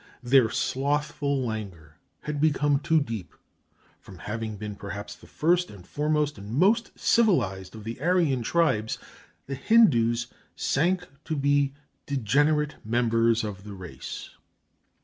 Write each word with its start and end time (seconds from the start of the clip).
Their 0.23 0.49
slothful 0.49 1.45
languor 1.45 1.99
had 2.21 2.41
become 2.41 2.79
too 2.79 2.99
deep. 2.99 3.35
From 3.99 4.17
having 4.17 4.57
been 4.57 4.75
perhaps 4.75 5.13
the 5.15 5.27
first 5.27 5.69
and 5.69 5.85
foremost 5.85 6.39
and 6.39 6.51
most 6.55 6.97
civilized 6.99 7.75
of 7.75 7.83
the 7.83 8.01
Aryan 8.01 8.41
tribes, 8.41 8.97
the 9.45 9.53
Hindus 9.53 10.25
sank 10.55 11.07
to 11.25 11.35
be 11.35 11.75
degenerate 12.07 12.77
members 12.83 13.43
of 13.43 13.63
the 13.63 13.73
race. 13.75 14.31